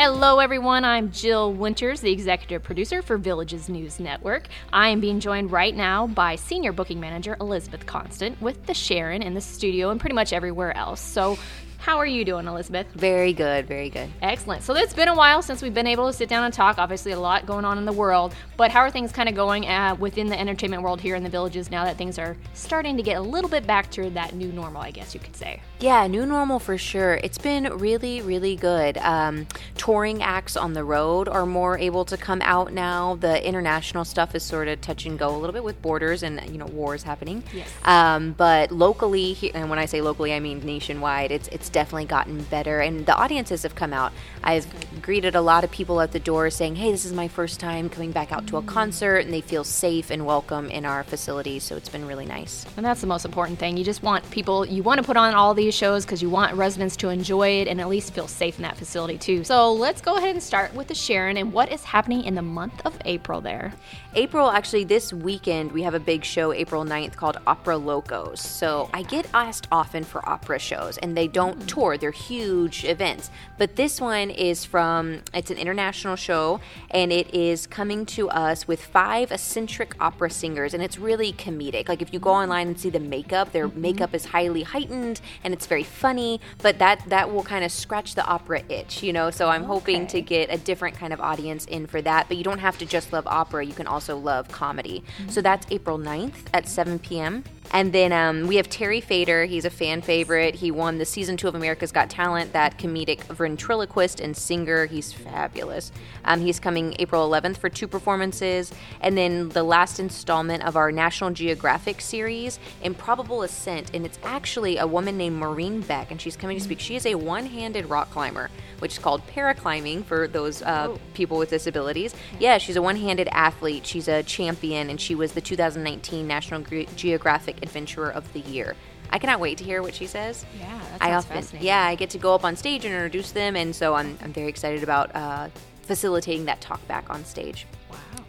Hello, 0.00 0.38
everyone. 0.38 0.84
I'm 0.84 1.10
Jill 1.10 1.52
Winters, 1.52 2.00
the 2.02 2.12
executive 2.12 2.62
producer 2.62 3.02
for 3.02 3.18
Villages 3.18 3.68
News 3.68 3.98
Network. 3.98 4.46
I 4.72 4.90
am 4.90 5.00
being 5.00 5.18
joined 5.18 5.50
right 5.50 5.74
now 5.74 6.06
by 6.06 6.36
senior 6.36 6.72
booking 6.72 7.00
manager 7.00 7.36
Elizabeth 7.40 7.84
Constant 7.84 8.40
with 8.40 8.64
the 8.66 8.74
Sharon 8.74 9.22
in 9.22 9.34
the 9.34 9.40
studio 9.40 9.90
and 9.90 9.98
pretty 9.98 10.14
much 10.14 10.32
everywhere 10.32 10.76
else. 10.76 11.00
So, 11.00 11.36
how 11.78 11.96
are 11.96 12.06
you 12.06 12.24
doing, 12.24 12.46
Elizabeth? 12.46 12.86
Very 12.94 13.32
good, 13.32 13.66
very 13.66 13.88
good. 13.88 14.10
Excellent. 14.20 14.62
So 14.62 14.74
it's 14.74 14.92
been 14.92 15.08
a 15.08 15.14
while 15.14 15.42
since 15.42 15.62
we've 15.62 15.72
been 15.72 15.86
able 15.86 16.08
to 16.08 16.12
sit 16.12 16.28
down 16.28 16.44
and 16.44 16.52
talk. 16.52 16.76
Obviously, 16.76 17.12
a 17.12 17.20
lot 17.20 17.46
going 17.46 17.64
on 17.64 17.78
in 17.78 17.84
the 17.84 17.92
world, 17.92 18.34
but 18.56 18.70
how 18.70 18.80
are 18.80 18.90
things 18.90 19.12
kind 19.12 19.28
of 19.28 19.34
going 19.34 19.66
uh, 19.66 19.94
within 19.98 20.26
the 20.26 20.38
entertainment 20.38 20.82
world 20.82 21.00
here 21.00 21.14
in 21.14 21.22
the 21.22 21.28
villages 21.28 21.70
now 21.70 21.84
that 21.84 21.96
things 21.96 22.18
are 22.18 22.36
starting 22.52 22.96
to 22.96 23.02
get 23.02 23.16
a 23.16 23.20
little 23.20 23.48
bit 23.48 23.66
back 23.66 23.90
to 23.92 24.10
that 24.10 24.34
new 24.34 24.52
normal, 24.52 24.82
I 24.82 24.90
guess 24.90 25.14
you 25.14 25.20
could 25.20 25.36
say? 25.36 25.62
Yeah, 25.80 26.06
new 26.08 26.26
normal 26.26 26.58
for 26.58 26.76
sure. 26.76 27.20
It's 27.22 27.38
been 27.38 27.64
really, 27.78 28.20
really 28.22 28.56
good. 28.56 28.98
Um, 28.98 29.46
touring 29.76 30.22
acts 30.22 30.56
on 30.56 30.72
the 30.72 30.82
road 30.82 31.28
are 31.28 31.46
more 31.46 31.78
able 31.78 32.04
to 32.06 32.16
come 32.16 32.42
out 32.42 32.72
now. 32.72 33.14
The 33.14 33.46
international 33.46 34.04
stuff 34.04 34.34
is 34.34 34.42
sort 34.42 34.66
of 34.66 34.80
touch 34.80 35.06
and 35.06 35.18
go 35.18 35.34
a 35.34 35.38
little 35.38 35.52
bit 35.52 35.62
with 35.62 35.80
borders 35.80 36.24
and 36.24 36.42
you 36.50 36.58
know 36.58 36.66
wars 36.66 37.04
happening. 37.04 37.44
Yes. 37.54 37.68
Um, 37.84 38.32
but 38.32 38.72
locally, 38.72 39.36
and 39.54 39.70
when 39.70 39.78
I 39.78 39.86
say 39.86 40.00
locally, 40.00 40.34
I 40.34 40.40
mean 40.40 40.64
nationwide. 40.64 41.30
It's 41.30 41.48
it's 41.48 41.67
definitely 41.68 42.06
gotten 42.06 42.42
better, 42.44 42.80
and 42.80 43.06
the 43.06 43.14
audiences 43.14 43.62
have 43.62 43.74
come 43.74 43.92
out. 43.92 44.12
I've 44.42 44.66
greeted 45.02 45.34
a 45.34 45.40
lot 45.40 45.64
of 45.64 45.70
people 45.70 46.00
at 46.00 46.12
the 46.12 46.20
door 46.20 46.50
saying, 46.50 46.76
"Hey, 46.76 46.90
this 46.90 47.04
is 47.04 47.12
my 47.12 47.28
first 47.28 47.60
time 47.60 47.88
coming 47.88 48.12
back 48.12 48.32
out 48.32 48.46
to 48.48 48.56
a 48.56 48.62
concert," 48.62 49.18
and 49.18 49.32
they 49.32 49.40
feel 49.40 49.64
safe 49.64 50.10
and 50.10 50.24
welcome 50.26 50.70
in 50.70 50.84
our 50.84 51.04
facility. 51.04 51.58
So 51.58 51.76
it's 51.76 51.88
been 51.88 52.06
really 52.06 52.26
nice. 52.26 52.64
And 52.76 52.84
that's 52.84 53.00
the 53.00 53.06
most 53.06 53.24
important 53.24 53.58
thing. 53.58 53.76
You 53.76 53.84
just 53.84 54.02
want 54.02 54.28
people, 54.30 54.64
you 54.66 54.82
want 54.82 54.98
to 54.98 55.04
put 55.04 55.16
on 55.16 55.34
all 55.34 55.54
these 55.54 55.74
shows 55.74 56.04
because 56.04 56.22
you 56.22 56.30
want 56.30 56.54
residents 56.54 56.96
to 56.96 57.08
enjoy 57.08 57.60
it 57.60 57.68
and 57.68 57.80
at 57.80 57.88
least 57.88 58.14
feel 58.14 58.28
safe 58.28 58.56
in 58.56 58.62
that 58.62 58.76
facility 58.76 59.18
too. 59.18 59.44
So 59.44 59.72
let's 59.72 60.00
go 60.00 60.16
ahead 60.16 60.30
and 60.30 60.42
start 60.42 60.74
with 60.74 60.88
the 60.88 60.94
Sharon 60.94 61.36
and 61.36 61.52
what 61.52 61.72
is 61.72 61.84
happening 61.84 62.24
in 62.24 62.34
the 62.34 62.42
month 62.42 62.80
of 62.84 62.96
April 63.04 63.40
there. 63.40 63.72
April, 64.14 64.50
actually, 64.50 64.84
this 64.84 65.12
weekend, 65.12 65.72
we 65.72 65.82
have 65.82 65.94
a 65.94 66.00
big 66.00 66.24
show 66.24 66.52
April 66.52 66.84
9th 66.84 67.16
called 67.16 67.38
Opera 67.46 67.76
Locos. 67.76 68.40
So 68.40 68.88
I 68.92 69.02
get 69.02 69.26
asked 69.34 69.68
often 69.70 70.04
for 70.04 70.26
opera 70.28 70.58
shows, 70.58 70.98
and 70.98 71.16
they 71.16 71.28
don't 71.28 71.57
tour, 71.66 71.98
they're 71.98 72.10
huge 72.10 72.84
events. 72.84 73.30
But 73.56 73.76
this 73.76 74.00
one 74.00 74.30
is 74.30 74.64
from, 74.64 75.22
it's 75.34 75.50
an 75.50 75.58
international 75.58 76.16
show, 76.16 76.60
and 76.90 77.12
it 77.12 77.34
is 77.34 77.66
coming 77.66 78.06
to 78.06 78.30
us 78.30 78.68
with 78.68 78.84
five 78.84 79.32
eccentric 79.32 79.94
opera 80.00 80.30
singers, 80.30 80.74
and 80.74 80.82
it's 80.82 80.98
really 80.98 81.32
comedic. 81.32 81.88
Like 81.88 82.02
if 82.02 82.12
you 82.12 82.18
go 82.18 82.30
online 82.30 82.68
and 82.68 82.78
see 82.78 82.90
the 82.90 83.00
makeup, 83.00 83.52
their 83.52 83.68
mm-hmm. 83.68 83.80
makeup 83.80 84.14
is 84.14 84.26
highly 84.26 84.62
heightened 84.62 85.20
and 85.44 85.52
it's 85.52 85.66
very 85.66 85.82
funny, 85.82 86.40
but 86.62 86.78
that, 86.78 87.02
that 87.08 87.32
will 87.32 87.42
kind 87.42 87.64
of 87.64 87.72
scratch 87.72 88.14
the 88.14 88.24
opera 88.24 88.62
itch, 88.68 89.02
you 89.02 89.12
know? 89.12 89.30
So 89.30 89.48
I'm 89.48 89.64
hoping 89.64 90.06
to 90.08 90.20
get 90.20 90.52
a 90.52 90.58
different 90.58 90.96
kind 90.96 91.12
of 91.12 91.20
audience 91.20 91.64
in 91.66 91.86
for 91.86 92.00
that, 92.02 92.28
but 92.28 92.36
you 92.36 92.44
don't 92.44 92.58
have 92.58 92.78
to 92.78 92.86
just 92.86 93.12
love 93.12 93.26
opera, 93.26 93.64
you 93.64 93.74
can 93.74 93.86
also 93.86 94.16
love 94.16 94.48
comedy. 94.48 95.02
Mm-hmm. 95.18 95.30
So 95.30 95.40
that's 95.40 95.66
April 95.70 95.98
9th 95.98 96.46
at 96.54 96.68
7 96.68 96.98
p.m. 96.98 97.44
And 97.70 97.92
then 97.92 98.12
um, 98.12 98.46
we 98.46 98.56
have 98.56 98.68
Terry 98.68 99.00
Fator. 99.00 99.44
He's 99.44 99.64
a 99.64 99.70
fan 99.70 100.00
favorite. 100.00 100.54
He 100.56 100.70
won 100.70 100.98
the 100.98 101.04
season 101.04 101.36
two 101.36 101.48
of 101.48 101.54
America's 101.54 101.92
Got 101.92 102.08
Talent, 102.08 102.52
that 102.52 102.78
comedic 102.78 103.22
ventriloquist 103.24 104.20
and 104.20 104.36
singer. 104.36 104.86
He's 104.86 105.12
fabulous. 105.12 105.92
Um, 106.24 106.40
he's 106.40 106.58
coming 106.58 106.96
April 106.98 107.28
11th 107.28 107.58
for 107.58 107.68
two 107.68 107.86
performances. 107.86 108.72
And 109.00 109.18
then 109.18 109.50
the 109.50 109.62
last 109.62 110.00
installment 110.00 110.64
of 110.64 110.76
our 110.76 110.90
National 110.90 111.30
Geographic 111.30 112.00
series, 112.00 112.58
Improbable 112.82 113.42
Ascent. 113.42 113.90
And 113.92 114.06
it's 114.06 114.18
actually 114.22 114.78
a 114.78 114.86
woman 114.86 115.18
named 115.18 115.36
Maureen 115.36 115.80
Beck, 115.82 116.10
and 116.10 116.20
she's 116.20 116.36
coming 116.36 116.56
to 116.56 116.64
speak. 116.64 116.80
She 116.80 116.96
is 116.96 117.04
a 117.04 117.16
one 117.16 117.46
handed 117.46 117.86
rock 117.86 118.10
climber, 118.10 118.50
which 118.78 118.92
is 118.92 118.98
called 118.98 119.26
paraclimbing 119.26 120.04
for 120.04 120.26
those 120.26 120.62
uh, 120.62 120.96
people 121.12 121.38
with 121.38 121.50
disabilities. 121.50 122.14
Yeah, 122.38 122.58
she's 122.58 122.76
a 122.76 122.82
one 122.82 122.96
handed 122.96 123.28
athlete. 123.30 123.86
She's 123.86 124.08
a 124.08 124.22
champion, 124.22 124.88
and 124.88 125.00
she 125.00 125.14
was 125.14 125.32
the 125.32 125.40
2019 125.40 126.26
National 126.26 126.62
Ge- 126.62 126.88
Geographic 126.96 127.57
Adventurer 127.62 128.10
of 128.10 128.32
the 128.32 128.40
Year. 128.40 128.76
I 129.10 129.18
cannot 129.18 129.40
wait 129.40 129.58
to 129.58 129.64
hear 129.64 129.82
what 129.82 129.94
she 129.94 130.06
says. 130.06 130.44
Yeah, 130.58 130.80
I 131.00 131.12
often, 131.12 131.36
fascinating. 131.36 131.66
yeah, 131.66 131.82
I 131.84 131.94
get 131.94 132.10
to 132.10 132.18
go 132.18 132.34
up 132.34 132.44
on 132.44 132.56
stage 132.56 132.84
and 132.84 132.92
introduce 132.92 133.32
them, 133.32 133.56
and 133.56 133.74
so 133.74 133.94
I'm, 133.94 134.18
I'm 134.22 134.32
very 134.32 134.48
excited 134.48 134.82
about 134.82 135.14
uh, 135.14 135.48
facilitating 135.82 136.44
that 136.44 136.60
talk 136.60 136.86
back 136.86 137.08
on 137.08 137.24
stage. 137.24 137.66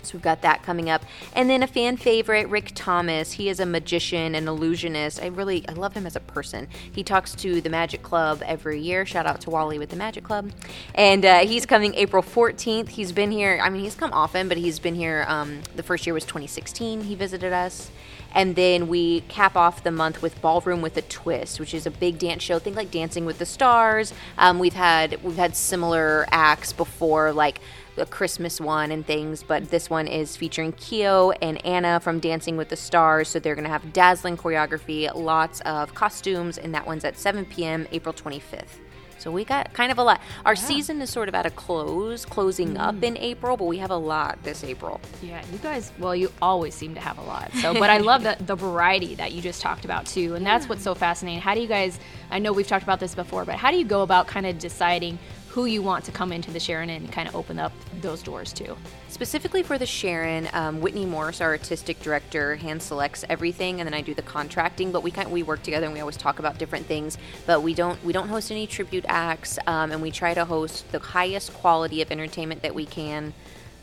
So 0.04 0.14
we've 0.14 0.22
got 0.22 0.42
that 0.42 0.64
coming 0.64 0.90
up. 0.90 1.04
And 1.34 1.50
then 1.50 1.64
a 1.64 1.68
fan 1.68 1.98
favorite, 1.98 2.48
Rick 2.48 2.72
Thomas. 2.76 3.34
He 3.34 3.50
is 3.50 3.60
a 3.60 3.66
magician 3.66 4.36
and 4.36 4.48
illusionist. 4.48 5.22
I 5.22 5.28
really 5.28 5.68
I 5.68 5.74
love 5.74 5.94
him 5.94 6.06
as 6.06 6.16
a 6.16 6.20
person. 6.20 6.68
He 6.92 7.04
talks 7.04 7.36
to 7.36 7.62
the 7.62 7.70
Magic 7.70 8.02
Club 8.02 8.42
every 8.46 8.80
year. 8.80 9.06
Shout 9.06 9.26
out 9.26 9.42
to 9.42 9.50
Wally 9.50 9.78
with 9.78 9.90
the 9.90 9.96
Magic 9.96 10.24
Club. 10.24 10.52
And 10.96 11.26
uh, 11.26 11.40
he's 11.40 11.66
coming 11.66 11.94
April 11.96 12.24
14th. 12.24 12.90
He's 12.90 13.12
been 13.12 13.32
here, 13.32 13.60
I 13.62 13.70
mean, 13.70 13.84
he's 13.84 13.96
come 13.96 14.14
often, 14.14 14.48
but 14.48 14.58
he's 14.58 14.80
been 14.80 14.96
here. 14.96 15.26
Um, 15.28 15.62
the 15.76 15.84
first 15.84 16.06
year 16.06 16.14
was 16.14 16.24
2016. 16.24 17.04
He 17.04 17.16
visited 17.16 17.54
us. 17.54 17.92
And 18.34 18.56
then 18.56 18.88
we 18.88 19.22
cap 19.22 19.56
off 19.56 19.84
the 19.84 19.92
month 19.92 20.22
with 20.22 20.40
Ballroom 20.42 20.82
with 20.82 20.96
a 20.98 21.02
Twist, 21.02 21.60
which 21.60 21.74
is 21.74 21.86
a 21.86 21.92
big 21.92 22.20
dance 22.20 22.44
show. 22.44 22.60
Think 22.60 22.76
like 22.76 22.92
Dancing 22.92 23.26
with 23.26 23.40
the 23.40 23.46
Stars. 23.46 24.14
Um, 24.38 24.60
we've 24.60 24.74
had 24.74 25.22
we've 25.24 25.36
had 25.36 25.56
similar 25.56 26.28
acts 26.32 26.72
before, 26.72 27.32
like 27.34 27.60
a 28.00 28.06
Christmas 28.06 28.60
one 28.60 28.92
and 28.92 29.06
things, 29.06 29.44
but 29.44 29.70
this 29.70 29.90
one 29.90 30.08
is 30.08 30.36
featuring 30.36 30.72
Keo 30.74 31.32
and 31.32 31.64
Anna 31.66 32.00
from 32.00 32.20
Dancing 32.20 32.58
with 32.58 32.70
the 32.70 32.76
Stars. 32.76 33.28
So 33.28 33.40
they're 33.40 33.56
going 33.56 33.66
to 33.66 33.70
have 33.70 33.94
dazzling 33.94 34.38
choreography, 34.38 35.14
lots 35.14 35.62
of 35.62 35.94
costumes, 35.94 36.58
and 36.58 36.74
that 36.74 36.86
one's 36.86 37.06
at 37.06 37.18
7 37.18 37.46
p.m. 37.46 37.88
April 37.92 38.14
25th. 38.14 38.80
So 39.20 39.32
we 39.32 39.44
got 39.44 39.74
kind 39.74 39.92
of 39.92 39.98
a 39.98 40.04
lot. 40.04 40.22
Our 40.46 40.56
season 40.56 41.02
is 41.02 41.10
sort 41.10 41.28
of 41.28 41.36
at 41.36 41.46
a 41.46 41.50
close, 41.50 42.26
closing 42.26 42.78
up 42.78 42.96
mm. 42.96 43.04
in 43.04 43.18
April, 43.18 43.58
but 43.58 43.66
we 43.66 43.78
have 43.78 43.92
a 43.92 43.98
lot 43.98 44.42
this 44.44 44.64
April. 44.64 45.02
Yeah, 45.22 45.44
you 45.52 45.58
guys, 45.58 45.92
well, 46.00 46.16
you 46.16 46.32
always 46.42 46.74
seem 46.74 46.96
to 46.96 47.02
have 47.02 47.18
a 47.18 47.24
lot. 47.24 47.52
So, 47.56 47.74
but 47.74 47.90
I 47.90 47.98
love 48.10 48.24
the, 48.24 48.38
the 48.40 48.56
variety 48.56 49.16
that 49.16 49.34
you 49.34 49.42
just 49.42 49.62
talked 49.62 49.84
about 49.84 50.06
too. 50.06 50.36
And 50.36 50.46
that's 50.46 50.70
what's 50.70 50.84
so 50.84 50.96
fascinating. 50.96 51.42
How 51.42 51.54
do 51.54 51.60
you 51.60 51.68
guys, 51.68 52.00
I 52.32 52.40
know 52.40 52.54
we've 52.54 52.68
talked 52.68 52.84
about 52.84 53.02
this 53.02 53.14
before, 53.14 53.44
but 53.44 53.56
how 53.56 53.72
do 53.72 53.78
you 53.78 53.86
go 53.86 54.04
about 54.04 54.28
kind 54.28 54.46
of 54.46 54.58
deciding 54.58 55.20
who 55.50 55.66
you 55.66 55.82
want 55.82 56.06
to 56.06 56.12
come 56.12 56.32
into 56.32 56.52
the 56.52 56.60
Sharon 56.60 56.90
and 56.90 57.12
kind 57.12 57.28
of 57.28 57.36
open 57.36 57.60
up 57.60 57.74
those 58.02 58.24
doors 58.24 58.54
to? 58.54 58.76
Specifically 59.08 59.64
for 59.64 59.78
the 59.78 59.86
Sharon, 59.86 60.48
um, 60.54 60.82
Whitney 60.82 61.06
Morris, 61.06 61.42
our 61.42 61.50
artistic 61.50 62.00
director, 62.02 62.56
hand 62.56 62.82
selects 62.82 63.26
everything, 63.30 63.80
and 63.80 63.88
then 63.88 63.94
I 63.94 64.02
do 64.02 64.14
the 64.14 64.22
contracting. 64.22 64.92
But 64.92 65.04
we 65.04 65.12
kind 65.12 65.32
we 65.32 65.44
work 65.44 65.64
together, 65.64 65.86
and 65.86 65.94
we 65.94 66.00
always 66.00 66.18
talk 66.18 66.40
about 66.40 66.58
different 66.58 66.86
things. 66.86 67.18
But 67.46 67.64
we 67.64 67.74
don't 67.74 68.04
we 68.04 68.14
don't 68.14 68.30
host 68.30 68.52
any 68.52 68.68
tribute 68.68 69.06
acts, 69.08 69.60
um, 69.68 69.92
and 69.92 70.02
we 70.02 70.12
try 70.12 70.34
to 70.34 70.46
host 70.46 70.92
the 70.92 71.00
highest 71.00 71.54
quality 71.54 72.02
of 72.02 72.12
entertainment 72.12 72.62
that 72.62 72.76
we 72.76 72.86
can 72.86 73.34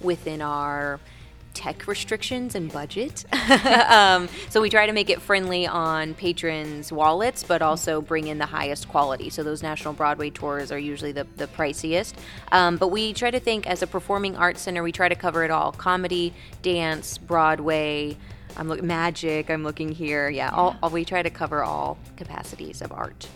within 0.00 0.42
our 0.42 1.00
tech 1.56 1.86
restrictions 1.86 2.54
and 2.54 2.70
budget. 2.70 3.24
um, 3.90 4.28
so 4.50 4.60
we 4.60 4.68
try 4.68 4.84
to 4.86 4.92
make 4.92 5.08
it 5.08 5.22
friendly 5.22 5.66
on 5.66 6.12
patrons' 6.12 6.92
wallets, 6.92 7.42
but 7.42 7.62
also 7.62 8.02
bring 8.02 8.26
in 8.26 8.36
the 8.36 8.44
highest 8.46 8.88
quality. 8.88 9.30
So 9.30 9.42
those 9.42 9.62
national 9.62 9.94
Broadway 9.94 10.28
tours 10.28 10.70
are 10.70 10.78
usually 10.78 11.12
the, 11.12 11.26
the 11.36 11.46
priciest. 11.46 12.12
Um, 12.52 12.76
but 12.76 12.88
we 12.88 13.14
try 13.14 13.30
to 13.30 13.40
think 13.40 13.66
as 13.66 13.82
a 13.82 13.86
performing 13.86 14.36
arts 14.36 14.60
center, 14.60 14.82
we 14.82 14.92
try 14.92 15.08
to 15.08 15.14
cover 15.14 15.44
it 15.44 15.50
all 15.50 15.72
comedy, 15.72 16.34
dance, 16.60 17.16
Broadway. 17.16 18.18
I'm 18.58 18.68
look 18.68 18.82
magic. 18.82 19.50
I'm 19.50 19.64
looking 19.64 19.90
here. 19.90 20.28
Yeah, 20.28 20.50
All, 20.50 20.76
all, 20.82 20.90
we 20.90 21.06
try 21.06 21.22
to 21.22 21.30
cover 21.30 21.64
all 21.64 21.96
capacities 22.16 22.82
of 22.82 22.92
art. 22.92 23.28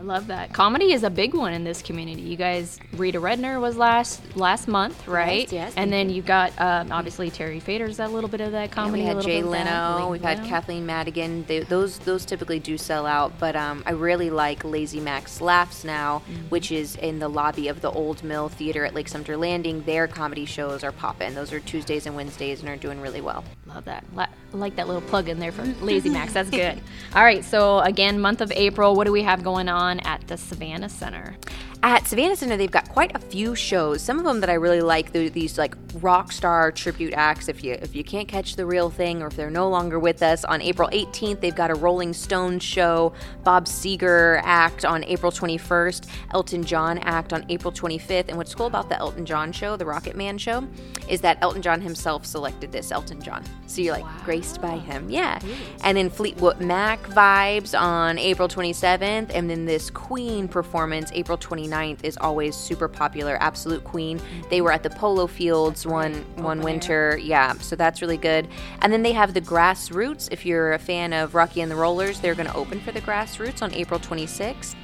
Yeah, 0.00 0.12
I 0.12 0.14
love 0.14 0.26
that. 0.28 0.52
Comedy 0.52 0.92
is 0.92 1.02
a 1.02 1.10
big 1.10 1.34
one 1.34 1.52
in 1.52 1.64
this 1.64 1.82
community. 1.82 2.22
You 2.22 2.36
guys, 2.36 2.78
Rita 2.96 3.20
Rudner 3.20 3.60
was 3.60 3.76
last 3.76 4.20
last 4.36 4.66
month, 4.68 5.06
right? 5.06 5.50
yes, 5.52 5.72
And 5.76 5.92
then 5.92 6.10
you've 6.10 6.26
got 6.26 6.58
um, 6.60 6.90
obviously 6.92 7.30
Terry 7.30 7.60
Fator's 7.60 7.98
a 8.00 8.08
little 8.08 8.28
bit 8.30 8.40
of 8.40 8.52
that 8.52 8.68
Yeah, 8.70 8.74
comedy. 8.74 9.02
we 9.02 9.06
had 9.06 9.20
Jay 9.20 9.40
bit 9.42 9.46
of 9.46 9.52
that. 9.52 9.94
Leno. 9.98 10.10
We've 10.10 10.22
had 10.22 10.44
Kathleen 10.44 10.86
Madigan. 10.86 11.44
They, 11.46 11.60
those 11.60 11.98
those 12.00 12.24
typically 12.24 12.58
do 12.58 12.78
sell 12.78 13.06
out, 13.06 13.32
but 13.38 13.56
um, 13.56 13.82
I 13.86 13.92
really 13.92 14.30
like 14.30 14.64
Lazy 14.64 15.00
Max 15.00 15.40
Laughs 15.40 15.84
now, 15.84 16.22
Mm-hmm. 16.30 16.48
which 16.48 16.72
is 16.72 16.96
in 16.96 17.18
the 17.18 17.28
lobby 17.28 17.68
of 17.68 17.80
the 17.80 17.90
Old 17.90 18.22
Mill 18.24 18.48
Theater 18.48 18.84
at 18.84 18.94
Lake 18.94 19.08
Sumter 19.08 19.36
Landing. 19.36 19.82
Their 19.82 20.06
comedy 20.08 20.44
shows 20.44 20.82
are 20.84 20.92
popping. 20.92 21.34
Those 21.34 21.52
are 21.52 21.60
Tuesdays 21.60 22.06
and 22.06 22.16
Wednesdays 22.16 22.60
and 22.60 22.68
are 22.68 22.76
doing 22.76 23.00
really 23.00 23.20
well. 23.20 23.44
Love 23.66 23.84
that. 23.84 24.04
La- 24.14 24.26
I 24.52 24.56
like 24.56 24.76
that 24.76 24.86
little 24.88 25.02
plug 25.02 25.28
in 25.28 25.38
there 25.38 25.52
for 25.52 25.62
Lazy 25.84 26.08
Max. 26.10 26.32
That's 26.32 26.50
good. 26.50 26.80
All 27.14 27.22
right. 27.22 27.44
So 27.44 27.78
again, 27.80 28.20
month 28.20 28.40
of 28.40 28.50
April. 28.52 28.94
What 28.96 29.04
do 29.04 29.12
we 29.12 29.22
have 29.22 29.42
going 29.44 29.68
on 29.68 29.89
at 29.98 30.28
the 30.28 30.36
Savannah 30.36 30.88
Center? 30.88 31.36
At 31.82 32.06
Savannah 32.06 32.36
Center, 32.36 32.58
they've 32.58 32.70
got 32.70 32.90
quite 32.90 33.16
a 33.16 33.18
few 33.18 33.54
shows. 33.54 34.02
Some 34.02 34.18
of 34.18 34.24
them 34.24 34.40
that 34.40 34.50
I 34.50 34.54
really 34.54 34.82
like, 34.82 35.12
these 35.12 35.56
like 35.56 35.74
rock 35.94 36.30
star 36.30 36.70
tribute 36.70 37.14
acts. 37.14 37.48
If 37.48 37.64
you 37.64 37.72
if 37.80 37.94
you 37.94 38.04
can't 38.04 38.28
catch 38.28 38.56
the 38.56 38.66
real 38.66 38.90
thing, 38.90 39.22
or 39.22 39.28
if 39.28 39.36
they're 39.36 39.50
no 39.50 39.66
longer 39.70 39.98
with 39.98 40.22
us, 40.22 40.44
on 40.44 40.60
April 40.60 40.90
18th 40.92 41.40
they've 41.40 41.54
got 41.54 41.70
a 41.70 41.74
Rolling 41.74 42.12
Stones 42.12 42.62
show, 42.62 43.14
Bob 43.44 43.64
Seger 43.64 44.42
act 44.44 44.84
on 44.84 45.04
April 45.04 45.32
21st, 45.32 46.06
Elton 46.34 46.64
John 46.64 46.98
act 46.98 47.32
on 47.32 47.46
April 47.48 47.72
25th. 47.72 48.28
And 48.28 48.36
what's 48.36 48.54
cool 48.54 48.66
about 48.66 48.90
the 48.90 48.98
Elton 48.98 49.24
John 49.24 49.50
show, 49.50 49.76
the 49.76 49.86
Rocket 49.86 50.16
Man 50.16 50.36
show, 50.36 50.68
is 51.08 51.22
that 51.22 51.38
Elton 51.40 51.62
John 51.62 51.80
himself 51.80 52.26
selected 52.26 52.72
this 52.72 52.92
Elton 52.92 53.22
John, 53.22 53.42
so 53.66 53.80
you're 53.80 53.94
like 53.94 54.04
wow. 54.04 54.20
graced 54.26 54.60
by 54.60 54.76
him. 54.76 55.08
Yeah, 55.08 55.38
and 55.82 55.96
then 55.96 56.10
Fleetwood 56.10 56.60
Mac 56.60 57.02
vibes 57.04 57.78
on 57.78 58.18
April 58.18 58.48
27th, 58.48 59.30
and 59.32 59.48
then 59.48 59.64
this 59.64 59.88
Queen 59.88 60.46
performance 60.46 61.10
April 61.14 61.38
29th 61.38 61.69
is 62.02 62.16
always 62.20 62.56
super 62.56 62.88
popular. 62.88 63.36
Absolute 63.40 63.84
Queen. 63.84 64.20
They 64.48 64.60
were 64.60 64.72
at 64.72 64.82
the 64.82 64.90
Polo 64.90 65.26
Fields 65.26 65.86
one 65.86 66.14
one 66.36 66.60
winter. 66.60 67.18
Yeah, 67.22 67.54
so 67.54 67.76
that's 67.76 68.00
really 68.00 68.16
good. 68.16 68.48
And 68.82 68.92
then 68.92 69.02
they 69.02 69.12
have 69.12 69.34
the 69.34 69.40
Grassroots. 69.40 70.28
If 70.30 70.44
you're 70.46 70.72
a 70.72 70.78
fan 70.78 71.12
of 71.12 71.34
Rocky 71.34 71.60
and 71.60 71.70
the 71.70 71.76
Rollers, 71.76 72.20
they're 72.20 72.34
going 72.34 72.48
to 72.48 72.56
open 72.56 72.80
for 72.80 72.92
the 72.92 73.00
Grassroots 73.00 73.62
on 73.62 73.72
April 73.74 74.00
26th. 74.00 74.74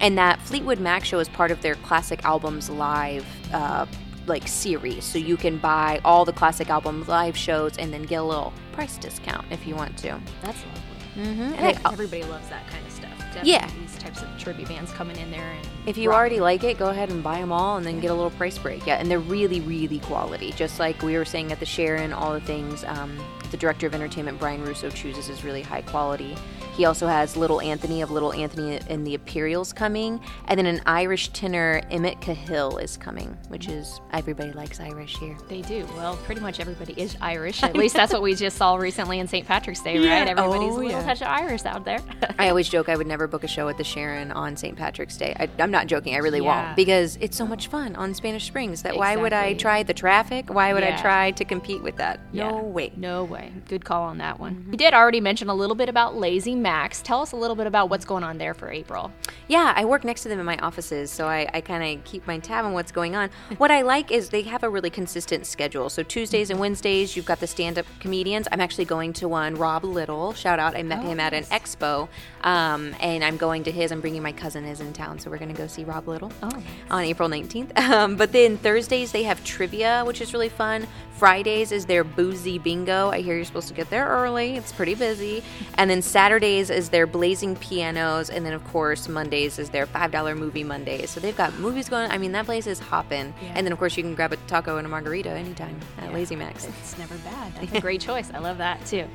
And 0.00 0.18
that 0.18 0.40
Fleetwood 0.42 0.80
Mac 0.80 1.04
show 1.04 1.20
is 1.20 1.28
part 1.28 1.50
of 1.50 1.62
their 1.62 1.76
classic 1.76 2.24
albums 2.24 2.68
live 2.68 3.24
uh, 3.52 3.86
like 4.26 4.48
series. 4.48 5.04
So 5.04 5.18
you 5.18 5.36
can 5.36 5.58
buy 5.58 6.00
all 6.04 6.24
the 6.24 6.32
classic 6.32 6.70
albums 6.70 7.08
live 7.08 7.36
shows 7.36 7.76
and 7.78 7.92
then 7.92 8.02
get 8.02 8.16
a 8.16 8.24
little 8.24 8.52
price 8.72 8.96
discount 8.96 9.46
if 9.50 9.66
you 9.66 9.76
want 9.76 9.96
to. 9.98 10.20
That's 10.42 10.58
lovely. 10.64 10.82
Mm-hmm. 11.16 11.54
And 11.54 11.78
everybody 11.86 12.24
loves 12.24 12.48
that 12.48 12.66
kind 12.68 12.86
of 12.86 12.92
stuff. 12.92 13.11
Definitely 13.34 13.52
yeah. 13.52 13.70
These 13.80 13.98
types 13.98 14.22
of 14.22 14.28
tribute 14.38 14.68
bands 14.68 14.92
coming 14.92 15.16
in 15.16 15.30
there. 15.30 15.42
And 15.42 15.66
if 15.86 15.96
you 15.96 16.10
rock. 16.10 16.18
already 16.18 16.40
like 16.40 16.64
it, 16.64 16.78
go 16.78 16.90
ahead 16.90 17.10
and 17.10 17.22
buy 17.22 17.38
them 17.38 17.52
all 17.52 17.76
and 17.76 17.86
then 17.86 18.00
get 18.00 18.10
a 18.10 18.14
little 18.14 18.30
price 18.30 18.58
break. 18.58 18.86
Yeah, 18.86 18.96
and 18.96 19.10
they're 19.10 19.18
really, 19.18 19.60
really 19.60 19.98
quality. 20.00 20.52
Just 20.52 20.78
like 20.78 21.00
we 21.02 21.16
were 21.16 21.24
saying 21.24 21.50
at 21.52 21.60
the 21.60 21.66
Sharon, 21.66 22.12
all 22.12 22.32
the 22.32 22.40
things 22.40 22.84
um, 22.84 23.18
the 23.50 23.56
director 23.56 23.86
of 23.86 23.94
entertainment, 23.94 24.38
Brian 24.38 24.62
Russo, 24.64 24.90
chooses 24.90 25.28
is 25.28 25.44
really 25.44 25.62
high 25.62 25.82
quality. 25.82 26.36
He 26.72 26.86
also 26.86 27.06
has 27.06 27.36
Little 27.36 27.60
Anthony 27.60 28.00
of 28.00 28.10
Little 28.10 28.32
Anthony 28.32 28.80
and 28.88 29.06
the 29.06 29.14
Imperials 29.14 29.72
coming, 29.72 30.20
and 30.48 30.58
then 30.58 30.66
an 30.66 30.80
Irish 30.86 31.28
tenor, 31.28 31.82
Emmet 31.90 32.20
Cahill, 32.20 32.78
is 32.78 32.96
coming, 32.96 33.36
which 33.48 33.68
is 33.68 34.00
everybody 34.12 34.52
likes 34.52 34.80
Irish 34.80 35.18
here. 35.18 35.36
They 35.48 35.60
do. 35.60 35.86
Well, 35.96 36.16
pretty 36.24 36.40
much 36.40 36.60
everybody 36.60 36.94
is 37.00 37.16
Irish. 37.20 37.62
At 37.62 37.76
least 37.76 37.94
that's 37.94 38.12
what 38.12 38.22
we 38.22 38.34
just 38.34 38.56
saw 38.56 38.76
recently 38.76 39.18
in 39.18 39.28
St. 39.28 39.46
Patrick's 39.46 39.82
Day, 39.82 39.98
yeah. 39.98 40.20
right? 40.20 40.28
Everybody's 40.28 40.70
oh, 40.70 40.76
a 40.76 40.76
little 40.76 40.90
yeah. 40.90 41.04
touch 41.04 41.20
of 41.20 41.28
Irish 41.28 41.64
out 41.66 41.84
there. 41.84 41.98
I 42.38 42.48
always 42.48 42.68
joke 42.68 42.88
I 42.88 42.96
would 42.96 43.06
never 43.06 43.26
book 43.26 43.44
a 43.44 43.48
show 43.48 43.68
at 43.68 43.76
the 43.76 43.84
Sharon 43.84 44.32
on 44.32 44.56
St. 44.56 44.76
Patrick's 44.76 45.18
Day. 45.18 45.36
I, 45.38 45.48
am 45.62 45.70
not 45.70 45.88
joking. 45.88 46.14
I 46.14 46.18
really 46.18 46.40
yeah. 46.40 46.66
won't 46.66 46.76
because 46.76 47.18
it's 47.20 47.36
so 47.36 47.46
much 47.46 47.66
fun 47.68 47.94
on 47.96 48.14
Spanish 48.14 48.46
Springs. 48.46 48.82
That 48.82 48.94
exactly. 48.94 48.98
why 48.98 49.22
would 49.22 49.32
I 49.34 49.54
try 49.54 49.82
the 49.82 49.94
traffic? 49.94 50.48
Why 50.48 50.72
would 50.72 50.84
I 50.84 50.96
try 51.00 51.32
to 51.32 51.44
compete 51.44 51.82
with 51.82 51.96
that? 51.96 52.18
No 52.32 52.60
way. 52.60 52.92
No 52.96 53.24
way. 53.24 53.52
Good 53.68 53.84
call 53.84 54.04
on 54.04 54.18
that 54.18 54.40
one. 54.40 54.54
Mm-hmm. 54.54 54.70
We 54.70 54.76
did 54.78 54.94
already 54.94 55.20
mention 55.20 55.48
a 55.48 55.54
little 55.54 55.76
bit 55.76 55.90
about 55.90 56.16
Lazy 56.16 56.54
Max. 56.62 57.02
Tell 57.02 57.20
us 57.20 57.32
a 57.32 57.36
little 57.36 57.56
bit 57.56 57.66
about 57.66 57.90
what's 57.90 58.04
going 58.04 58.24
on 58.24 58.38
there 58.38 58.54
for 58.54 58.70
April. 58.70 59.12
Yeah, 59.48 59.72
I 59.76 59.84
work 59.84 60.04
next 60.04 60.22
to 60.22 60.28
them 60.28 60.38
in 60.38 60.46
my 60.46 60.56
offices, 60.58 61.10
so 61.10 61.26
I, 61.26 61.48
I 61.52 61.60
kind 61.60 61.98
of 61.98 62.04
keep 62.04 62.26
my 62.26 62.38
tab 62.38 62.64
on 62.64 62.72
what's 62.72 62.92
going 62.92 63.16
on. 63.16 63.30
what 63.58 63.70
I 63.70 63.82
like 63.82 64.10
is 64.10 64.30
they 64.30 64.42
have 64.42 64.62
a 64.62 64.68
really 64.68 64.90
consistent 64.90 65.46
schedule. 65.46 65.90
So 65.90 66.02
Tuesdays 66.02 66.50
and 66.50 66.58
Wednesdays, 66.58 67.16
you've 67.16 67.26
got 67.26 67.40
the 67.40 67.46
stand 67.46 67.78
up 67.78 67.86
comedians. 68.00 68.48
I'm 68.52 68.60
actually 68.60 68.84
going 68.84 69.12
to 69.14 69.28
one, 69.28 69.56
Rob 69.56 69.84
Little. 69.84 70.32
Shout 70.32 70.58
out. 70.58 70.76
I 70.76 70.82
met 70.82 71.00
oh, 71.00 71.08
him 71.08 71.20
at 71.20 71.34
an 71.34 71.44
expo, 71.44 72.08
um, 72.42 72.94
and 73.00 73.24
I'm 73.24 73.36
going 73.36 73.64
to 73.64 73.72
his. 73.72 73.92
I'm 73.92 74.00
bringing 74.00 74.22
my 74.22 74.32
cousin 74.32 74.64
is 74.64 74.80
in 74.80 74.92
town, 74.92 75.18
so 75.18 75.30
we're 75.30 75.38
going 75.38 75.54
to 75.54 75.58
go 75.58 75.66
see 75.66 75.84
Rob 75.84 76.08
Little 76.08 76.32
oh, 76.42 76.48
nice. 76.48 76.62
on 76.90 77.02
April 77.04 77.28
19th. 77.28 77.72
Um, 77.92 78.16
but 78.16 78.32
then 78.32 78.56
Thursdays, 78.56 79.12
they 79.12 79.24
have 79.24 79.44
trivia, 79.44 80.02
which 80.06 80.20
is 80.20 80.32
really 80.32 80.48
fun. 80.48 80.86
Fridays 81.22 81.70
is 81.70 81.86
their 81.86 82.02
boozy 82.02 82.58
bingo. 82.58 83.10
I 83.10 83.20
hear 83.20 83.36
you're 83.36 83.44
supposed 83.44 83.68
to 83.68 83.74
get 83.74 83.88
there 83.90 84.08
early. 84.08 84.56
It's 84.56 84.72
pretty 84.72 84.96
busy. 84.96 85.44
And 85.78 85.88
then 85.88 86.02
Saturdays 86.02 86.68
is 86.68 86.88
their 86.88 87.06
blazing 87.06 87.54
pianos. 87.54 88.28
And 88.28 88.44
then, 88.44 88.52
of 88.52 88.64
course, 88.64 89.08
Mondays 89.08 89.56
is 89.60 89.70
their 89.70 89.86
$5 89.86 90.36
movie 90.36 90.64
Mondays. 90.64 91.10
So 91.10 91.20
they've 91.20 91.36
got 91.36 91.56
movies 91.60 91.88
going. 91.88 92.10
I 92.10 92.18
mean, 92.18 92.32
that 92.32 92.44
place 92.44 92.66
is 92.66 92.80
hopping. 92.80 93.32
Yeah. 93.40 93.52
And 93.54 93.64
then, 93.64 93.72
of 93.72 93.78
course, 93.78 93.96
you 93.96 94.02
can 94.02 94.16
grab 94.16 94.32
a 94.32 94.36
taco 94.48 94.78
and 94.78 94.84
a 94.84 94.90
margarita 94.90 95.30
anytime 95.30 95.78
at 95.98 96.06
yeah. 96.06 96.12
Lazy 96.12 96.34
Max. 96.34 96.64
It's 96.64 96.98
never 96.98 97.16
bad. 97.18 97.54
That's 97.60 97.72
a 97.72 97.80
great 97.80 98.00
choice. 98.00 98.28
I 98.34 98.38
love 98.40 98.58
that 98.58 98.84
too. 98.84 99.06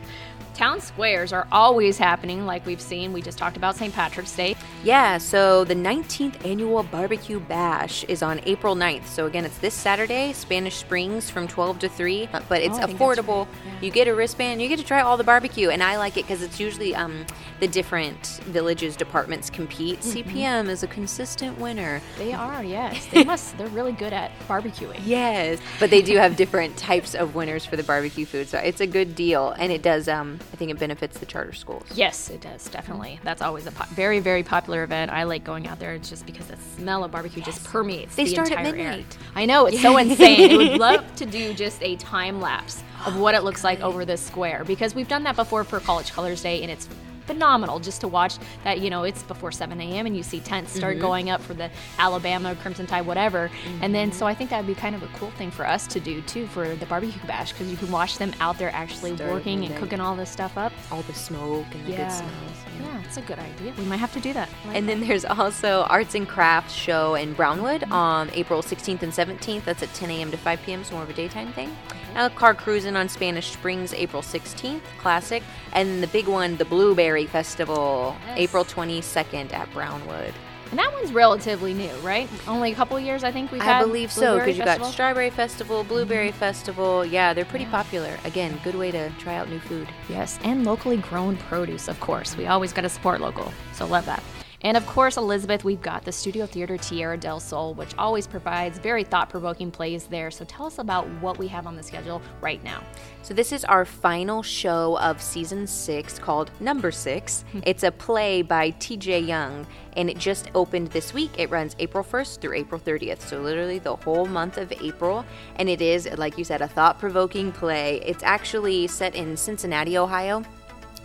Town 0.58 0.82
squares 0.82 1.34
are 1.34 1.48
always 1.52 2.00
happening, 2.00 2.48
like 2.48 2.66
we've 2.66 2.82
seen. 2.82 3.14
We 3.14 3.22
just 3.22 3.38
talked 3.38 3.58
about 3.58 3.76
St. 3.76 3.94
Patrick's 3.94 4.36
Day. 4.36 4.56
Yeah, 4.84 5.20
so 5.20 5.64
the 5.64 5.76
19th 5.76 6.44
annual 6.44 6.82
Barbecue 6.82 7.40
Bash 7.40 8.04
is 8.06 8.24
on 8.24 8.42
April 8.44 8.76
9th. 8.76 9.06
So 9.06 9.28
again, 9.28 9.46
it's 9.46 9.60
this 9.60 9.76
Saturday, 9.76 10.34
Spanish 10.34 10.78
Springs 10.78 11.30
from 11.30 11.48
12 11.48 11.78
to 11.78 11.90
3, 11.90 12.30
uh, 12.34 12.42
but 12.50 12.64
it's 12.64 12.80
oh, 12.80 12.88
affordable. 12.88 13.46
Right. 13.46 13.56
Yeah. 13.66 13.82
You 13.82 13.92
get 13.92 14.08
a 14.08 14.16
wristband, 14.16 14.60
you 14.60 14.68
get 14.68 14.80
to 14.80 14.86
try 14.86 15.02
all 15.02 15.16
the 15.16 15.24
barbecue, 15.24 15.70
and 15.70 15.84
I 15.84 15.98
like 15.98 16.18
it 16.18 16.24
because 16.24 16.42
it's 16.42 16.60
usually 16.60 16.96
um, 16.96 17.28
the 17.60 17.68
different 17.68 18.40
villages 18.46 18.96
departments 18.96 19.50
compete. 19.50 20.00
Mm-hmm. 20.00 20.30
CPM 20.30 20.70
is 20.70 20.84
a 20.84 20.88
consistent 20.88 21.60
winner. 21.60 22.02
They 22.18 22.34
are, 22.34 22.64
yes. 22.64 23.08
They 23.18 23.24
must. 23.24 23.58
They're 23.58 23.68
really 23.68 23.94
good 23.94 24.14
at 24.14 24.32
barbecuing. 24.48 25.02
Yes, 25.04 25.60
but 25.80 25.90
they 25.90 26.02
do 26.02 26.18
have 26.18 26.36
different 26.36 26.78
types 26.78 27.16
of 27.16 27.34
winners 27.34 27.66
for 27.66 27.76
the 27.76 27.84
barbecue 27.84 28.26
food, 28.26 28.48
so 28.48 28.60
it's 28.60 28.80
a 28.80 28.86
good 28.86 29.16
deal, 29.16 29.52
and 29.58 29.72
it 29.72 29.82
does. 29.82 30.08
Um, 30.08 30.40
I 30.54 30.56
think 30.56 30.70
it 30.70 30.78
benefits 30.78 31.18
the 31.18 31.26
charter 31.26 31.54
schools. 31.54 31.86
Yes, 31.96 32.30
it 32.30 32.42
does 32.42 32.70
definitely. 32.70 33.20
That's 33.24 33.42
always 33.42 33.66
a 33.66 33.72
po- 33.72 33.86
very 33.92 34.20
very 34.20 34.44
popular 34.44 34.84
event. 34.84 35.12
I 35.12 35.24
like 35.24 35.44
going 35.44 35.68
out 35.68 35.80
there 35.80 35.94
it's 35.94 36.10
just 36.10 36.26
because 36.26 36.48
the 36.48 36.58
smell 36.58 37.04
of 37.04 37.12
barbecue 37.12 37.42
yes. 37.44 37.56
just 37.56 37.66
permeates. 37.66 38.16
They 38.16 38.26
the 38.26 38.32
start 38.32 38.52
at 38.52 38.64
midnight. 38.64 39.00
Air. 39.00 39.32
I 39.36 39.46
know 39.46 39.66
it's 39.66 39.82
so 39.82 39.98
insane. 39.98 40.52
I 40.52 40.56
would 40.58 40.80
love 40.80 41.16
to 41.16 41.26
do 41.26 41.54
just 41.54 41.82
a 41.82 41.96
time 41.96 42.40
lapse 42.40 42.84
of 43.06 43.20
what 43.20 43.36
it 43.36 43.44
looks 43.44 43.64
like 43.64 43.80
over 43.82 44.06
this 44.06 44.22
square 44.22 44.64
because 44.66 44.94
we've 44.96 45.08
done 45.08 45.24
that 45.24 45.36
before 45.36 45.64
for 45.64 45.80
College 45.80 46.12
Colors 46.12 46.42
Day 46.42 46.62
and 46.62 46.72
it's 46.72 46.88
phenomenal 47.28 47.80
just 47.80 48.02
to 48.02 48.08
watch 48.08 48.38
that, 48.64 48.80
you 48.80 48.90
know, 48.90 49.04
it's 49.04 49.22
before 49.24 49.52
7 49.52 49.80
a.m. 49.80 50.06
and 50.06 50.18
you 50.18 50.24
see 50.24 50.40
tents 50.40 50.74
start 50.74 50.96
mm-hmm. 50.96 51.02
going 51.02 51.30
up 51.30 51.42
for 51.42 51.54
the 51.54 51.70
Alabama, 52.00 52.56
Crimson 52.56 52.88
Tide, 52.88 53.06
whatever. 53.06 53.50
Mm-hmm. 53.50 53.84
And 53.84 53.94
then, 53.94 54.12
so 54.12 54.26
I 54.26 54.34
think 54.34 54.50
that 54.50 54.58
would 54.58 54.68
be 54.68 54.76
kind 54.76 54.96
of 54.96 55.04
a 55.04 55.08
cool 55.18 55.32
thing 55.32 55.52
for 55.52 55.68
us 55.68 55.86
to 55.88 56.00
do 56.00 56.22
too 56.24 56.48
for 56.48 56.76
the 56.76 56.86
barbecue 56.86 57.22
bash 57.28 57.52
because 57.52 57.70
you 57.70 57.78
can 57.78 57.92
watch 57.92 58.18
them 58.18 58.34
out 58.40 58.58
there 58.58 58.72
actually 58.74 59.14
working 59.14 59.66
and 59.66 59.76
cooking 59.76 60.00
all 60.00 60.16
this 60.16 60.30
stuff 60.30 60.58
up. 60.58 60.72
All 60.92 61.02
the 61.04 61.14
smoke 61.14 61.66
and 61.72 61.86
the 61.86 61.92
yeah. 61.92 61.98
good 61.98 62.12
smells. 62.12 62.58
Yeah. 62.80 62.87
It's 63.08 63.18
a 63.18 63.22
good 63.22 63.40
idea. 63.40 63.74
We 63.78 63.86
might 63.86 63.98
have 63.98 64.14
to 64.14 64.20
do 64.20 64.34
that. 64.34 64.50
Like 64.66 64.76
and 64.76 64.90
then 64.90 65.00
there's 65.00 65.24
also 65.26 65.84
Arts 65.84 66.14
and 66.14 66.28
Crafts 66.28 66.74
show 66.74 67.16
in 67.16 67.34
Brownwood 67.34 67.82
mm-hmm. 67.82 67.94
on 67.94 68.30
April 68.34 68.62
16th 68.62 69.02
and 69.02 69.14
17th. 69.14 69.64
That's 69.64 69.82
at 69.82 69.94
10 69.94 70.12
a.m. 70.12 70.32
to 70.32 70.38
5 70.38 70.62
p.m. 70.64 70.84
So 70.84 70.96
more 70.96 71.04
of 71.04 71.10
a 71.10 71.14
daytime 71.14 71.54
thing. 71.54 71.76
Now, 72.14 72.30
car 72.30 72.54
cruising 72.54 72.96
on 72.96 73.08
Spanish 73.10 73.52
Springs, 73.52 73.94
April 73.94 74.22
16th, 74.22 74.82
classic. 74.98 75.44
And 75.72 76.04
the 76.04 76.08
big 76.08 76.28
one, 76.28 76.58
the 76.58 76.66
Blueberry 76.66 77.26
Festival, 77.26 78.16
yes. 78.28 78.40
April 78.40 78.66
22nd 78.66 79.54
at 79.54 79.72
Brownwood. 79.72 80.34
And 80.70 80.80
that 80.80 80.92
one's 80.94 81.14
relatively 81.14 81.74
new, 81.74 81.94
right? 81.98 82.30
Only 82.48 82.72
a 82.72 82.76
couple 82.76 83.00
years, 83.00 83.24
I 83.24 83.32
think 83.32 83.52
we've 83.52 83.62
I 83.62 83.82
believe 83.84 84.12
so, 84.12 84.38
because 84.38 84.58
you've 84.58 84.66
got 84.66 84.86
Strawberry 84.86 85.30
Festival, 85.30 85.84
Blueberry 85.84 86.30
mm-hmm. 86.30 86.40
Festival. 86.40 87.06
Yeah, 87.06 87.34
they're 87.34 87.46
pretty 87.46 87.66
yeah. 87.66 87.72
popular. 87.72 88.18
Again, 88.26 88.60
good 88.64 88.76
way 88.76 88.92
to 88.92 89.10
try 89.12 89.36
out 89.36 89.50
new 89.50 89.60
food. 89.60 89.88
Yes, 90.10 90.40
and 90.44 90.66
locally 90.66 90.98
grown 90.98 91.38
produce, 91.38 91.88
of 91.88 92.00
course. 92.00 92.36
We 92.36 92.48
always 92.48 92.74
got 92.74 92.82
to 92.82 92.90
support 92.90 93.22
local, 93.22 93.52
so 93.74 93.86
love 93.86 94.06
that. 94.06 94.22
And 94.68 94.76
of 94.76 94.86
course, 94.86 95.16
Elizabeth, 95.16 95.64
we've 95.64 95.82
got 95.82 96.04
the 96.04 96.12
Studio 96.12 96.46
Theater 96.46 96.76
Tierra 96.76 97.16
del 97.16 97.40
Sol, 97.40 97.74
which 97.76 97.96
always 97.98 98.28
provides 98.28 98.78
very 98.80 99.06
thought 99.06 99.30
provoking 99.30 99.72
plays 99.72 100.08
there. 100.08 100.30
So 100.30 100.44
tell 100.44 100.66
us 100.66 100.78
about 100.78 101.08
what 101.22 101.38
we 101.38 101.48
have 101.48 101.66
on 101.66 101.78
the 101.78 101.84
schedule 101.84 102.22
right 102.42 102.62
now. 102.66 102.84
So, 103.22 103.34
this 103.34 103.54
is 103.54 103.64
our 103.64 103.86
final 103.86 104.44
show 104.44 105.00
of 105.00 105.22
season 105.22 105.68
six 105.68 106.20
called 106.20 106.52
Number 106.60 106.92
Six. 106.92 107.46
Hmm. 107.54 107.60
it's 107.64 107.84
a 107.84 107.92
play 107.94 108.42
by 108.42 108.72
TJ 108.72 109.26
Young, 109.26 109.66
and 109.96 110.10
it 110.10 110.18
just 110.18 110.52
opened 110.54 110.90
this 110.90 111.14
week. 111.14 111.32
It 111.38 111.50
runs 111.50 111.74
April 111.80 112.04
1st 112.04 112.42
through 112.42 112.56
April 112.56 112.82
30th, 112.82 113.22
so 113.22 113.40
literally 113.40 113.80
the 113.80 113.96
whole 113.96 114.26
month 114.26 114.58
of 114.58 114.74
April. 114.82 115.24
And 115.56 115.70
it 115.70 115.82
is, 115.82 116.10
like 116.18 116.38
you 116.38 116.44
said, 116.44 116.62
a 116.62 116.68
thought 116.68 117.00
provoking 117.00 117.54
play. 117.54 118.02
It's 118.06 118.24
actually 118.24 118.88
set 118.88 119.16
in 119.16 119.38
Cincinnati, 119.38 119.98
Ohio 119.98 120.44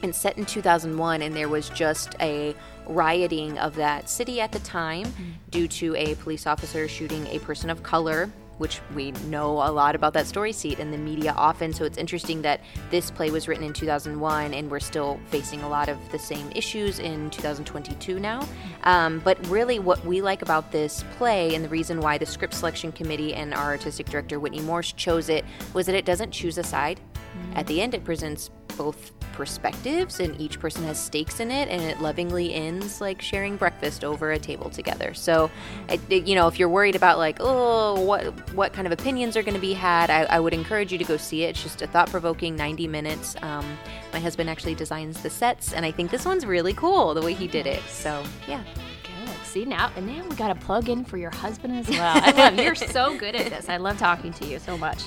and 0.02 0.14
set 0.14 0.38
in 0.38 0.44
2001 0.44 1.22
and 1.22 1.34
there 1.34 1.48
was 1.48 1.68
just 1.70 2.14
a 2.20 2.54
rioting 2.86 3.58
of 3.58 3.74
that 3.76 4.08
city 4.08 4.40
at 4.40 4.52
the 4.52 4.58
time 4.60 5.06
mm-hmm. 5.06 5.30
due 5.50 5.68
to 5.68 5.94
a 5.96 6.14
police 6.16 6.46
officer 6.46 6.88
shooting 6.88 7.26
a 7.28 7.38
person 7.40 7.70
of 7.70 7.82
color 7.82 8.30
which 8.62 8.80
we 8.94 9.10
know 9.28 9.50
a 9.50 9.70
lot 9.72 9.96
about 9.96 10.12
that 10.12 10.24
story 10.24 10.52
seat 10.52 10.78
in 10.78 10.92
the 10.92 10.96
media 10.96 11.32
often. 11.36 11.72
So 11.72 11.84
it's 11.84 11.98
interesting 11.98 12.42
that 12.42 12.60
this 12.90 13.10
play 13.10 13.30
was 13.30 13.48
written 13.48 13.64
in 13.64 13.72
2001 13.72 14.54
and 14.54 14.70
we're 14.70 14.78
still 14.78 15.18
facing 15.30 15.62
a 15.62 15.68
lot 15.68 15.88
of 15.88 15.98
the 16.12 16.18
same 16.18 16.48
issues 16.54 17.00
in 17.00 17.28
2022 17.30 18.20
now. 18.20 18.46
Um, 18.84 19.20
but 19.24 19.44
really, 19.48 19.80
what 19.80 20.04
we 20.04 20.22
like 20.22 20.42
about 20.42 20.70
this 20.70 21.04
play 21.16 21.56
and 21.56 21.64
the 21.64 21.68
reason 21.68 22.00
why 22.00 22.18
the 22.18 22.26
script 22.26 22.54
selection 22.54 22.92
committee 22.92 23.34
and 23.34 23.52
our 23.52 23.70
artistic 23.70 24.08
director 24.08 24.38
Whitney 24.38 24.60
Morse 24.60 24.92
chose 24.92 25.28
it 25.28 25.44
was 25.74 25.86
that 25.86 25.96
it 25.96 26.04
doesn't 26.04 26.30
choose 26.30 26.56
a 26.56 26.62
side. 26.62 27.00
Mm-hmm. 27.00 27.56
At 27.56 27.66
the 27.66 27.80
end, 27.80 27.94
it 27.94 28.04
presents 28.04 28.50
both 28.82 29.12
perspectives 29.32 30.18
and 30.18 30.38
each 30.40 30.58
person 30.58 30.82
has 30.82 31.02
stakes 31.02 31.38
in 31.38 31.52
it 31.52 31.68
and 31.68 31.80
it 31.80 32.00
lovingly 32.00 32.52
ends 32.52 33.00
like 33.00 33.22
sharing 33.22 33.56
breakfast 33.56 34.02
over 34.02 34.32
a 34.32 34.38
table 34.38 34.68
together 34.68 35.14
so 35.14 35.48
it, 35.88 36.00
it, 36.10 36.26
you 36.26 36.34
know 36.34 36.48
if 36.48 36.58
you're 36.58 36.68
worried 36.68 36.96
about 36.96 37.16
like 37.16 37.36
oh 37.38 38.00
what 38.00 38.24
what 38.54 38.72
kind 38.72 38.86
of 38.86 38.92
opinions 38.92 39.36
are 39.36 39.42
going 39.42 39.54
to 39.54 39.60
be 39.60 39.72
had 39.72 40.10
I, 40.10 40.24
I, 40.24 40.40
would 40.40 40.52
encourage 40.52 40.90
you 40.90 40.98
to 40.98 41.04
go 41.04 41.16
see 41.16 41.44
it 41.44 41.50
it's 41.50 41.62
just 41.62 41.80
a 41.80 41.86
thought-provoking 41.86 42.56
90 42.56 42.88
minutes 42.88 43.36
um, 43.40 43.78
my 44.12 44.18
husband 44.18 44.50
actually 44.50 44.74
designs 44.74 45.22
the 45.22 45.30
sets 45.30 45.72
and 45.72 45.86
i 45.86 45.92
think 45.92 46.10
this 46.10 46.26
one's 46.26 46.44
really 46.44 46.74
cool 46.74 47.14
the 47.14 47.22
way 47.22 47.32
he 47.32 47.46
did 47.46 47.66
it 47.66 47.82
so 47.88 48.22
yeah 48.48 48.64
Good 49.04 49.46
See 49.46 49.64
now, 49.64 49.92
and 49.96 50.08
then 50.08 50.28
we 50.28 50.34
got 50.34 50.50
a 50.50 50.54
plug 50.54 50.88
in 50.88 51.04
for 51.04 51.16
your 51.16 51.30
husband 51.30 51.76
as 51.76 51.88
well. 51.90 52.20
I 52.22 52.30
love 52.32 52.58
you're 52.58 52.74
so 52.74 53.16
good 53.18 53.36
at 53.36 53.50
this. 53.50 53.68
I 53.68 53.76
love 53.76 53.98
talking 53.98 54.32
to 54.34 54.46
you 54.46 54.58
so 54.58 54.76
much. 54.78 55.02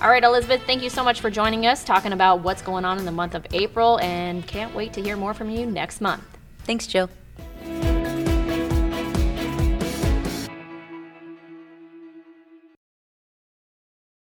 All 0.00 0.08
right, 0.08 0.22
Elizabeth, 0.22 0.62
thank 0.64 0.84
you 0.84 0.90
so 0.90 1.02
much 1.02 1.20
for 1.20 1.28
joining 1.28 1.66
us, 1.66 1.82
talking 1.82 2.12
about 2.12 2.38
what's 2.40 2.62
going 2.62 2.84
on 2.84 2.98
in 2.98 3.04
the 3.04 3.10
month 3.10 3.34
of 3.34 3.44
April, 3.52 3.98
and 3.98 4.46
can't 4.46 4.72
wait 4.72 4.92
to 4.92 5.02
hear 5.02 5.16
more 5.16 5.34
from 5.34 5.50
you 5.50 5.66
next 5.66 6.00
month. 6.00 6.22
Thanks, 6.60 6.86
Jill. 6.86 7.10